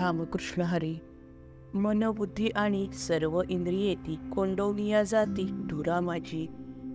रामकृष्ण 0.00 0.62
हरी. 0.62 0.96
मन 1.74 2.10
बुद्धी 2.10 2.48
आणि 2.48 2.88
सर्व 2.92 3.42
इंद्रियेती 3.48 4.18
कोंडवनिया 4.34 5.02
जाती 5.02 5.44
धुरा 5.44 6.00
माझी. 6.00 6.50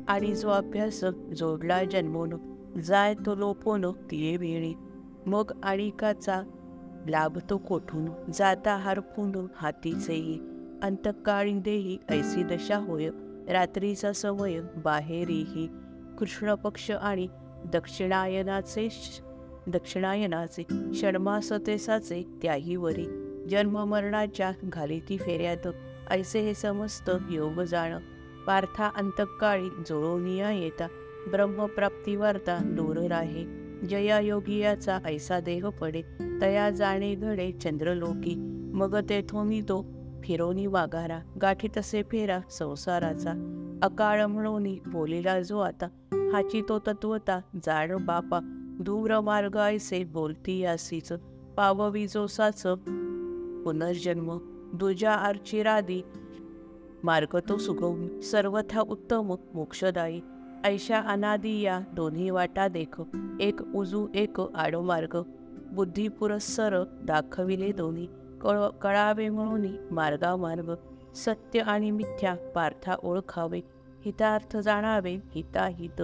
आणि 0.07 0.35
जो 0.35 0.49
अभ्यास 0.49 1.03
जोडला 1.37 1.83
जन्मोन 1.83 2.33
जाय 2.83 3.13
तो 3.25 3.35
लोपोन 3.35 3.85
तिये 3.91 4.37
वेळी. 4.37 4.73
मग 5.25 5.51
आणिकाचा 5.63 6.41
लाभ 7.09 7.37
तो 7.49 7.57
कोठून 7.57 8.05
जाता 8.33 8.75
हरपून 8.75 9.47
हातीचे 9.55 10.39
अंतकाळी 10.83 11.59
देही 11.59 11.97
ऐसी 12.09 12.43
दशा 12.43 12.77
होय 12.77 13.09
रात्रीचा 13.49 14.13
समय 14.13 14.59
बाहेरीही. 14.59 15.67
कृष्ण 16.19 16.53
पक्ष 16.53 16.91
आणि 16.91 17.27
दक्षिणायनाचे 17.73 18.89
दक्षिणायनाचे 19.67 20.63
षण्मासतेसाचे 20.93 22.23
त्याही 22.41 22.75
वरी. 22.75 23.05
जन्म 23.49 23.83
मरणाच्या 23.83 24.51
घालीती 24.63 25.17
फेऱ्यात 25.17 25.67
ऐसे 26.09 26.39
हे 26.39 26.53
समस्त 26.53 27.11
योग 27.31 27.61
जाण. 27.61 27.97
पार्था 28.47 28.91
अंतकाळी 28.95 29.69
जोळवनिया 29.89 30.51
येता 30.51 30.87
ब्रह्मप्राप्ती 31.31 32.15
वार्ता 32.15 32.57
दूर 32.63 32.97
राहे. 32.97 33.65
जया 33.89 34.19
योगियाचा 34.19 34.99
ऐसा 35.05 35.39
देह 35.39 35.69
पडे 35.69 36.01
तया 36.41 36.69
जाणे 36.69 37.15
घडे 37.15 37.51
चंद्रलोकी. 37.51 38.35
मग 38.73 38.95
तेथोनी 39.09 39.61
तो 39.61 39.85
फिरोनी 40.23 40.65
वागारा 40.65 41.19
गाठी 41.41 41.67
तसे 41.77 42.03
फेरा 42.03 42.39
संसाराचा. 42.51 43.51
अकाळ 43.83 44.25
म्हणून 44.25 44.75
बोलिला 44.87 45.41
जो 45.41 45.59
आता 45.59 45.85
हाची 46.33 46.61
तो 46.69 46.79
तत्वता 46.79 47.39
जाण 47.65 48.05
बापा. 48.05 48.54
दूर 48.79 49.19
मार्ग 49.19 49.55
ऐसे 49.55 50.03
बोलती 50.03 50.65
आसीच 50.65 51.11
पाववी 51.57 52.07
जोसाच 52.07 52.63
पुनर्जन्म 53.65 54.37
दुजा 54.73 55.11
आर्चिरादी 55.11 56.01
मार्ग 57.03 57.39
तो 57.49 57.57
सुगम 57.57 58.19
सर्वथा 58.21 58.81
उत्तम 58.81 59.35
मोक्षदायी. 59.53 60.21
ऐशा 60.65 60.99
अनादी 60.99 61.61
या 61.61 61.79
दोन्ही 61.93 62.29
वाटा 62.29 62.67
देख 62.67 63.01
एक 63.39 63.61
उजू 63.75 64.07
एक 64.15 64.41
आडो 64.55 64.81
मार्ग. 64.81 65.21
बुद्धी 65.71 66.07
पुरस्सर 66.07 66.83
दाखविले 67.03 67.71
दोन्ही 67.71 68.07
कळ 68.41 68.67
कळावे 68.81 69.29
म्हणून 69.29 69.65
मार्गामार्ग 69.91 70.73
सत्य 71.15 71.59
आणि 71.59 71.91
मिथ्या 71.91 72.35
पार्था 72.55 72.95
ओळखावे 73.03 73.61
हितार्थ 74.05 74.57
जाणावे 74.57 75.15
हिताहित. 75.35 76.01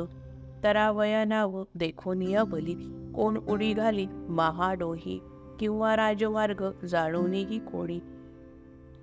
तरावया 0.64 1.23
नाव 1.26 1.64
देखोनिया 1.76 2.44
बली 2.44 2.73
कोण 3.16 3.38
उडी 3.50 3.73
घाली 3.73 4.06
महाडोही 4.30 5.20
किंवा 5.59 5.95
राजमार्ग 5.95 6.86
जाणवणीही 6.86 7.59
कोणी? 7.59 8.00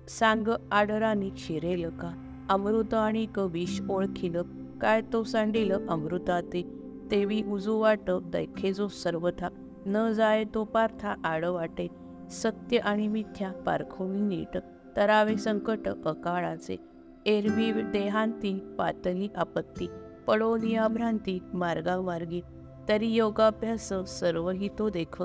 सांग 0.09 0.47
आडरानी 0.71 1.31
शिरेल 1.37 1.89
का? 1.89 2.11
अमृत 2.49 2.93
आणि 2.93 3.25
क 3.35 3.39
विष 3.39 3.81
ओळखील 3.89 4.35
काय 4.81 5.01
तो 5.13 5.23
सांडील 5.23 5.71
अमृताते 5.89 6.61
तेवी 7.11 7.43
उजू 7.43 7.77
वाट 7.79 8.09
दैखे 8.09 8.73
जो 8.73 8.87
सर्वथा 8.87 9.49
न 9.85 10.11
जाय 10.11 10.43
तो 10.43 10.63
पार्था 10.63 11.15
आड 11.23 11.45
वाटे. 11.45 11.87
सत्य 12.31 12.77
आणि 12.77 13.07
मिथ्या 13.07 13.51
पारखोवी 13.51 14.19
नीट 14.19 14.57
तरावे 14.97 15.37
संकट 15.37 15.87
अकाळाचे. 16.05 16.75
एरवी 17.25 17.71
देहांती 17.71 18.75
पातली 18.77 19.27
आपत्ती. 19.35 19.87
पडोनिया 20.27 20.87
भ्रांती 20.87 21.41
मार्गामार्गी 21.53 22.41
तरी 22.89 23.07
योगाभ्यास 23.07 23.93
सर्वही 23.93 24.69
तो 24.79 24.89
देख. 24.89 25.21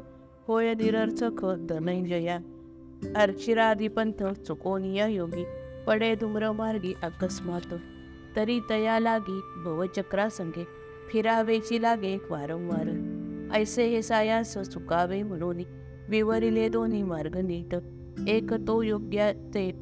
होय 0.49 0.75
निरर्थक 0.75 1.45
धनंजया. 1.69 2.37
अर्चिरादिपंथ 3.17 4.33
चुकोनिया 4.33 5.07
योगी. 5.07 5.45
पडे 5.87 6.17
धूम्रमार्गी 6.17 6.95
अकस्मात. 7.03 7.75
तरी 8.37 8.61
तया 8.71 8.99
लागी 8.99 9.41
भवचक्रासंगे 9.65 10.67
फिरावेची 11.11 11.83
लागे 11.83 12.17
वारंवार. 12.17 12.89
ऐसे 13.53 13.87
हे 13.87 14.03
सायास 14.03 14.59
चुकावे 14.59 15.23
म्हणून. 15.23 15.61
विवरिले 16.11 16.69
दोन्ही 16.69 17.03
मार्ग 17.03 17.37
नीट. 17.37 17.75
एक 18.29 18.53
तो 18.53 18.83
योग्य 18.83 19.33
ते 19.55 19.73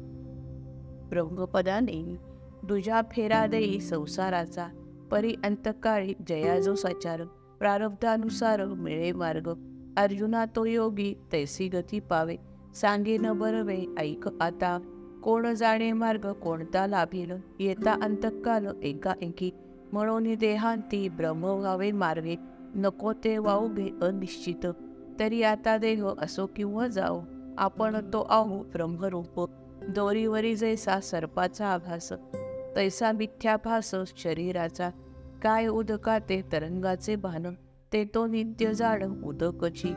ब्रह्मपदाने. 1.09 2.17
दुजा 2.67 3.01
फेरा 3.01 3.47
देई 3.47 3.79
संसाराचा. 3.79 4.67
परी 5.13 5.35
अंतकाळी 5.43 6.13
जयाजो 6.27 6.75
सचार 6.75 7.23
प्रारब्धानुसार 7.59 8.65
मिळे 8.65 9.11
मार्ग. 9.11 9.49
अर्जुना 9.97 10.45
तो 10.45 10.65
योगी 10.65 11.13
तैसी 11.33 11.67
गती 11.67 11.99
पावे. 11.99 12.35
सांगे 12.75 13.17
न 13.17 13.31
बरवे 13.39 13.85
ऐक 13.97 14.29
आता. 14.41 14.79
कोण 15.23 15.53
जाणे 15.53 15.91
मार्ग 15.91 16.31
कोणता 16.31 16.87
लाभेल? 16.87 17.31
येता 17.59 17.97
अंतकाल 18.03 18.67
एकाएकी. 18.83 19.51
म्हणून 19.91 20.35
देहांती 20.35 21.09
ब्रह्म 21.09 21.43
व्हावे 21.43 21.91
मार्गे. 21.91 22.35
नको 22.75 23.13
ते 23.13 23.37
वाऊगे 23.37 23.89
अनिश्चित. 24.01 24.67
तरी 25.19 25.43
आता 25.43 25.77
देह 25.77 26.07
असो 26.19 26.47
किंवा 26.55 26.87
जाओ 26.87 27.21
आपण 27.57 28.09
तो 28.13 28.21
आहो 28.21 28.63
ब्रह्मरूप. 28.63 29.49
दोरीवरी 29.89 30.55
जैसा 30.55 30.99
सर्पाचा 30.99 31.67
आभास 31.67 32.13
तैसा 32.75 33.11
मिथ्याभास 33.11 33.95
शरीराचा. 34.17 34.89
काय 35.43 35.67
उदका 35.67 36.17
ते 36.19 36.41
तरंगाचे 36.51 37.15
भान 37.15 37.53
ते 37.93 38.03
तो 38.05 38.25
नित्य 38.25 38.73
जाड 38.73 39.03
उदकची. 39.03 39.93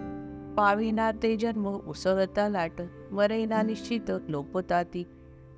पाविना 0.57 1.11
ते 1.13 1.37
जन्म 1.37 1.67
उसळता 1.69 2.49
लाट 2.49 2.83
मरेना 3.13 3.63
निश्चित 3.63 4.11
लोपताती. 4.29 5.03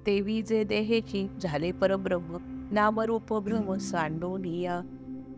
तेवी 0.07 0.43
जे 0.43 0.63
देहेची 0.65 1.27
झाले 1.41 1.73
परब्रह्म 1.73 2.37
नामरूप 2.73 3.33
भ्रम 3.35 3.75
सांडोनिया. 3.75 4.81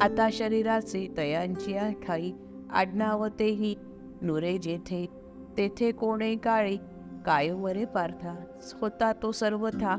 आता 0.01 0.29
शरीराचे 0.33 1.07
तयांची 1.17 1.77
ठाई 2.07 2.33
आडनावतेही 2.71 3.75
नुरे 4.23 4.59
जेथे 4.59 5.07
तेथे 5.57 5.91
कोणे 5.93 6.37
काळे 6.37 6.77
काय 7.27 7.51
वरे 7.51 7.85
पार्था 7.85 8.35
होता 8.81 9.13
तो 9.13 9.33
सर्वथा 9.33 9.97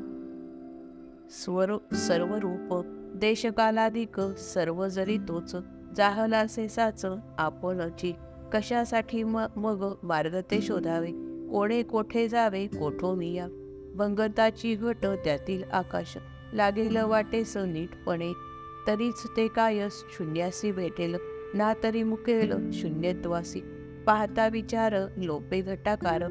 स्वर 1.31 1.77
सर्वरूप. 1.93 3.00
देशकालाधिक 3.15 4.19
सर्व 4.37 4.87
जरी 4.87 5.17
तोच 5.17 5.55
जाहलासे 5.97 6.69
साच 6.69 7.05
आपणची. 7.37 8.13
कशासाठी 8.53 9.23
मग 9.23 9.93
मार्ग 10.03 10.35
ते 10.51 10.61
शोधावे? 10.61 11.11
कोणे 11.51 11.83
कोठे 11.83 12.27
जावे? 12.27 12.67
कोठोनिया 12.67 13.47
भंगताची 13.95 14.75
घट 14.75 15.05
त्यातील 15.05 15.63
आकाश. 15.71 16.17
लागेल 16.53 16.97
वाटेस 16.97 17.57
नीटपणे. 17.57 18.33
तरीच 18.87 19.23
ते 19.37 19.47
काय 19.47 19.87
शून्यासी 19.91 20.71
भेटेल? 20.71 21.15
ना 21.53 21.73
तरी 21.83 22.03
मुकेल 22.03 22.71
शून्यत्वासी. 22.71 23.59
पाहता 24.07 24.47
विचार 24.47 24.95
लोपे 25.17 25.61
घटाकार. 25.61 26.23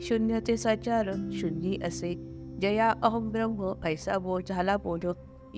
शून्य 0.00 0.40
ते 0.40 0.56
शून्य 0.56 1.86
असे. 1.86 2.14
जया 2.62 2.94
अहम 3.02 3.30
ब्रह्म 3.30 3.72
ऐसा 3.84 4.18
बो 4.18 4.40
झाला 4.48 4.76
बोध. 4.76 5.06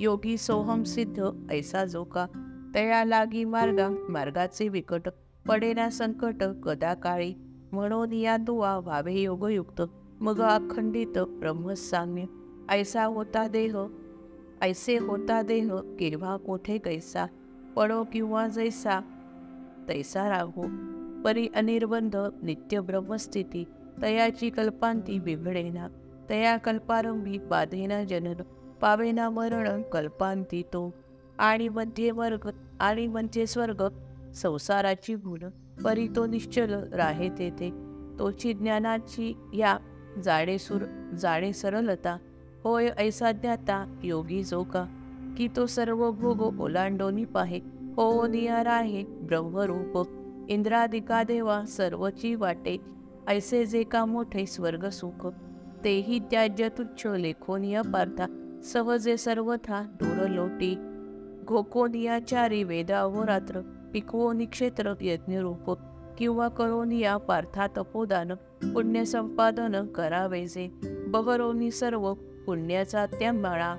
योगी 0.01 0.37
सोहम 0.37 0.83
सिद्ध 0.83 1.49
ऐसा 1.51 1.85
जो 1.85 2.05
का 2.05 2.27
तया 2.75 3.05
लागी 3.05 3.45
मार्गा 3.45 3.89
मार्गाचे 4.09 4.69
विकट 4.69 5.09
पडेना 5.49 5.91
संकट 5.91 6.43
कदा 6.43 6.95
काळी 6.95 7.35
म्हणून 7.73 8.13
या 8.13 8.37
दुवा 8.37 8.79
व्हावे 8.79 9.15
योगयुक्त 9.15 9.83
मग 10.21 10.41
अखंडित 10.41 11.19
ब्रह्मसाम्य. 11.19 12.25
ऐसा 12.69 13.05
होता 13.05 13.49
देह 13.49 13.77
ऐसे 14.63 14.99
होता 14.99 15.43
देह 15.43 15.75
केव्हा 15.75 16.37
कोठे 16.37 16.79
कैसा 16.79 17.27
पडो 17.77 18.05
किंवा 18.13 18.49
जैसा 18.49 19.01
तैसा 19.89 20.29
राहू. 20.29 20.63
परी 21.23 21.49
अनिर्बंध 21.57 22.17
नित्य 22.43 22.81
ब्रह्मस्थिती 22.81 23.65
तयाची 24.03 24.51
कल्पांती 24.51 25.19
बिघडेना. 25.19 25.89
तया 26.31 26.57
कल्पारंभी 26.57 27.39
बाधेना 27.39 28.05
जनन. 28.05 28.43
पावेना 28.81 29.31
मरण 29.31 29.83
कल्पांती 29.83 30.63
तो 30.63 30.95
आणि 31.39 31.69
मध्ये 31.69 32.11
वर्ग 32.11 32.51
आणि 32.81 33.07
मध्ये 33.07 33.47
स्वर्ग 33.47 33.83
संसाराची 34.35 35.15
गुण 35.15 35.49
परी 35.85 36.09
तो 36.17 36.27
निश्चल 36.27 36.93
राहे 36.93 37.29
तेथे. 37.29 37.71
तोची 38.19 38.53
ज्ञानाची 38.53 39.37
या 39.55 39.77
जाडे 40.25 40.59
सुर 40.59 40.85
जाडे 41.19 41.53
सरलता 41.53 42.17
होय 42.65 42.89
ऐसा 42.99 43.33
ज्ञाता 43.33 43.99
योगी 44.05 44.43
जो 44.43 44.63
का 44.63 44.85
की 45.39 45.49
तो 45.57 45.67
सर्व 45.67 46.11
भोग 46.11 46.61
ओलांडोनी 46.61 47.25
पाहे. 47.25 47.61
हो 47.97 48.27
निया 48.27 48.65
राहे 48.65 49.05
ब्रह्मरूप 49.05 50.07
इंद्रादिका 50.49 51.23
देवा 51.23 51.65
सर्वची 51.65 52.35
वाटे. 52.35 52.77
ऐसे 53.29 53.65
जे 53.67 53.83
का 53.83 54.05
मोठे 54.05 54.47
स्वर्ग 54.47 54.89
सुख 54.89 55.27
तेही 55.85 56.19
त्याज्य 56.19 56.69
तुच्छ 56.69 57.07
लेखोनिय 57.07 57.83
पार्था. 57.83 58.27
सहजे 58.63 59.17
सर्वथा 59.17 59.83
दूर 59.83 60.29
लोटी. 60.29 60.75
घोकोनियाचारी 61.45 62.65
वेदावरात्र 62.65 63.61
पिकवोनी 63.93 64.47
क्षेत्र 64.47 64.95
यज्ञरूप 65.01 65.79
किंवा 66.19 66.49
करोनिया 66.49 67.17
पार्था 67.17 67.67
तपोदान 67.67 68.33
पुण्य 68.65 69.05
संपादन 69.05 69.87
करावे 69.87 70.47
जे. 70.47 70.71
बहरोनी 71.07 71.71
सर्व 71.71 72.15
पुण्याचा 72.47 73.07
त्या 73.07 73.33
माळा. 73.33 73.77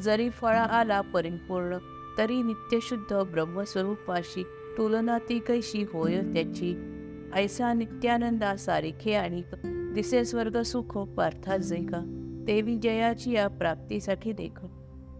जरी 0.00 0.30
फळा 0.30 0.62
आला 0.62 1.00
परिपूर्ण 1.00 1.76
तरी 2.18 2.42
नित्यशुद्ध 2.42 3.12
ब्रह्मस्वरूपाशी 3.12 4.42
तुलना 4.78 5.18
ती 5.18 5.38
कैशी 5.38 5.82
होय 5.82 6.20
त्याची? 6.20 6.96
ऐसा 7.34 7.72
नित्यानंदा 7.72 8.56
सारिखे 8.56 9.14
आणि 9.14 9.42
दिसे 9.64 10.24
स्वर्ग 10.24 10.62
सुख 10.62 10.98
पार्था 10.98 11.56
जे 11.56 11.76
का 11.76 12.16
देवी 12.44 12.76
जयाची 12.76 13.32
या 13.32 13.48
प्राप्तीसाठी 13.48 14.32
देख 14.32 14.64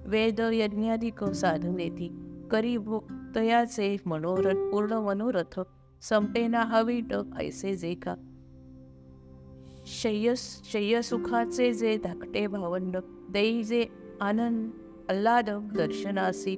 वेद 0.06 0.40
यज्ञाधिक 0.52 1.25
साधनेती 1.25 2.17
करी 2.50 2.76
भोक्तयाचे 2.76 3.96
मनोरथ 4.06 4.70
पूर्ण 4.70 4.93
मनोरथ 4.93 5.61
संपेना 6.02 6.61
हवीट 6.62 7.14
ऐसे 7.38 7.76
जे 7.76 7.94
का. 7.94 8.14
शय्यस 9.87 10.61
शय्यसुखाचे 10.72 11.72
जे 11.72 11.96
धाकटे 11.96 12.46
भावंड 12.46 12.96
देई 13.31 13.62
जे 13.62 13.87
आनंद 14.20 14.70
आल्हाद 15.08 15.50
दर्शनासी. 15.50 16.56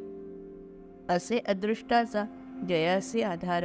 असे 1.08 1.38
अदृष्टाचा 1.38 2.24
जयासे 2.68 3.22
आधार 3.22 3.64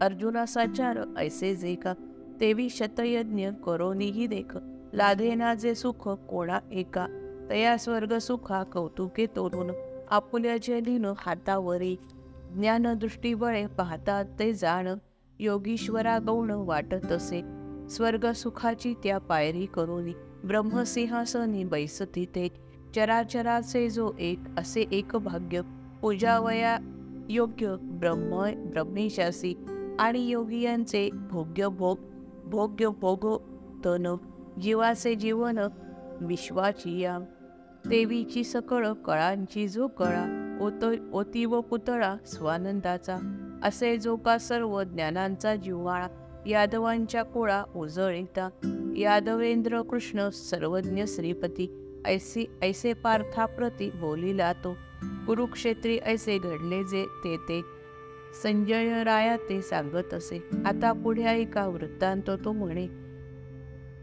अर्जुनासाचार 0.00 0.98
ऐसे 1.18 1.56
जे 1.56 1.74
का. 1.74 1.92
तेवी 2.40 2.70
शतयज्ञ 2.70 3.48
करोनीही 3.66 4.26
देख. 4.26 4.58
लाधेना 4.96 5.54
जे 5.54 5.74
सुख 5.74 6.08
कोणा 6.08 6.58
एका. 6.72 7.06
तया 7.50 7.76
स्वर्ग 7.76 8.18
सुखा 8.18 8.62
कौतुके 8.62 9.26
तोडून 9.26 9.70
आपुल्या 10.10 10.54
लिन 10.68 11.04
हातावरी. 11.18 11.96
ज्ञानदृष्टी 12.54 13.34
बळे 13.34 13.66
पाहता 13.66 14.22
ते 14.22 14.52
जाण 14.52 14.94
योगीश्वरा 15.40 16.18
गौण 16.18 16.50
वाटत 16.50 17.12
असे 17.12 17.42
स्वर्ग 17.88 18.32
सुखाची 18.32 18.94
त्या 18.94 19.18
पायरी 19.18 19.66
करून 19.66 20.12
ब्रह्मसिंहासनी 20.44 21.64
बैसती 21.64 22.24
ते. 22.24 22.48
चराचराचे 22.94 23.90
जो 23.90 24.12
एक 24.18 24.38
असे 24.58 24.84
एक 24.92 25.16
भाग्य. 25.16 25.60
पूजावया 26.02 26.78
योग्य 27.28 27.76
ब्रह्म 27.80 28.50
ब्रह्मेशासी. 28.70 29.54
आणि 29.98 30.28
योगियांचे 30.28 31.10
भोग्य 31.10 31.68
भोग 31.68 31.98
भोग्य 32.44 32.88
भोग 32.88 33.26
तन 33.84 34.16
जीवाचे 34.62 35.14
जीवन 35.14 35.58
विश्वाची 36.20 37.00
या 37.00 37.18
देवीची 37.88 38.44
सकळ 38.44 38.92
कळांची 38.92 39.68
जो 39.68 39.88
कळा 39.88 40.58
ओत 40.60 40.84
ओती 41.12 41.44
व 41.44 41.60
पुतळा 41.60 42.16
स्वानंदाचा. 42.26 43.16
असे 43.62 43.96
जो 43.96 44.16
का 44.16 44.38
सर्व 44.38 44.82
ज्ञानांचा 44.82 45.56
जिव्हाळा 45.56 46.08
यादवांच्या 46.46 47.22
कोळा 47.22 47.64
उजळिता. 47.76 48.48
यादवेंद्र 48.96 49.82
कृष्ण 49.82 50.28
सर्वज्ञ 50.28 51.04
श्रीपती 51.06 51.98
ऐसे 52.06 52.58
ऐसे 52.62 52.92
पार्थाप्रती 52.92 53.90
बोलिला 53.90 54.52
तो. 54.52 54.76
कुरुक्षेत्री 55.26 55.98
ऐसे 55.98 56.38
घडले 56.38 56.84
जे 56.84 57.04
ते 57.24 57.36
ते. 57.36 57.62
संजय 58.42 59.02
राया 59.02 59.36
ते 59.36 59.62
सांगत 59.62 60.14
असे. 60.14 60.46
आता 60.66 60.92
पुढे 60.92 61.22
ऐका 61.22 61.66
वृत्तांत 61.66 62.30
तो 62.44 62.52
म्हणे 62.52 63.05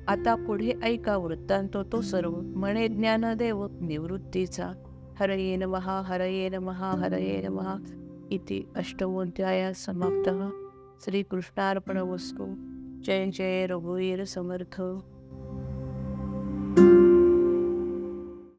आता 0.07 0.35
पुढे 0.35 0.73
ऐका 0.83 1.17
वृत्तांत 1.17 1.77
तो 1.91 2.01
सर्व. 2.01 2.31
म्हणे 2.35 2.87
ज्ञानदेव 2.87 3.67
निवृत्तीचा. 3.81 4.71
हरये 5.19 5.65
महा 5.65 6.01
हरये 6.05 6.57
महा 6.57 6.91
हरये 6.91 7.47
महा 7.47 7.77
इति 8.31 8.63
अष्टमोध्याय 8.75 9.73
समाप्त. 9.73 10.29
श्रीकृष्णार्पणवस्तु 11.05 12.45
जय 13.03 13.31
जय 13.31 13.65
रघुवीर 13.65 14.23
समर्थ. 14.23 14.81